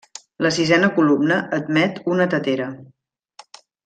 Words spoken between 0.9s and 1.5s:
columna